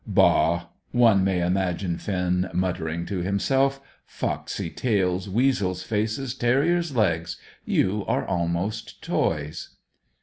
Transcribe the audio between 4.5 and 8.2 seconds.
tails, weasel's faces, terrier's legs you